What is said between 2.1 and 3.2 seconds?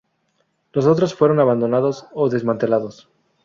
o desmantelados.